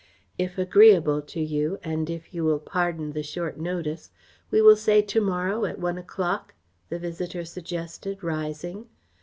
"If 0.39 0.57
agreeable 0.57 1.21
to 1.21 1.39
you, 1.39 1.77
and 1.83 2.09
if 2.09 2.33
you 2.33 2.43
will 2.43 2.57
pardon 2.57 3.11
the 3.11 3.21
short 3.21 3.59
notice, 3.59 4.09
we 4.49 4.59
will 4.59 4.75
say 4.75 5.03
to 5.03 5.21
morrow 5.21 5.63
at 5.65 5.77
one 5.77 5.99
o'clock," 5.99 6.55
the 6.89 6.97
visitor 6.97 7.45
suggested, 7.45 8.23
rising. 8.23 8.87